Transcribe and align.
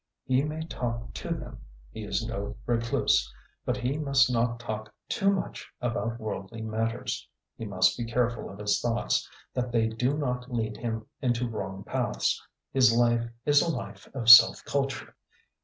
He 0.25 0.41
may 0.41 0.65
talk 0.65 1.13
to 1.13 1.29
them 1.31 1.59
he 1.91 2.03
is 2.05 2.25
no 2.25 2.55
recluse; 2.65 3.31
but 3.67 3.77
he 3.77 3.99
must 3.99 4.33
not 4.33 4.59
talk 4.59 4.91
too 5.07 5.31
much 5.31 5.69
about 5.79 6.19
worldly 6.19 6.63
matters. 6.63 7.29
He 7.55 7.65
must 7.65 7.95
be 7.99 8.05
careful 8.05 8.49
of 8.49 8.57
his 8.57 8.81
thoughts, 8.81 9.29
that 9.53 9.71
they 9.71 9.85
do 9.89 10.17
not 10.17 10.51
lead 10.51 10.77
him 10.77 11.05
into 11.21 11.47
wrong 11.47 11.83
paths. 11.83 12.41
His 12.73 12.91
life 12.91 13.29
is 13.45 13.61
a 13.61 13.69
life 13.69 14.07
of 14.15 14.27
self 14.27 14.65
culture. 14.65 15.15